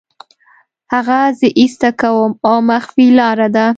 [0.93, 3.65] هغه زه ایسته کوم او مخفي لاره ده